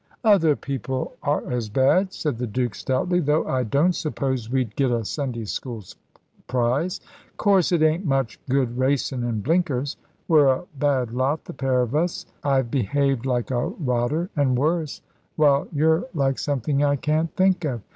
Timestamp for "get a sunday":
4.75-5.45